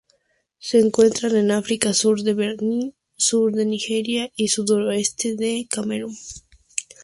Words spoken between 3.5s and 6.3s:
de Nigeria y sudoeste del Camerún.